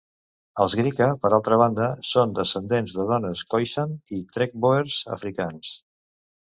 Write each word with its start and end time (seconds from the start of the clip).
Els 0.63 0.75
griqua, 0.79 1.09
per 1.25 1.31
altra 1.37 1.59
banda, 1.63 1.89
són 2.13 2.33
descendents 2.39 2.97
de 2.99 3.07
dones 3.13 3.47
khoisan 3.53 3.95
i 4.21 4.25
trekkboers 4.39 5.01
afrikaans. 5.19 5.75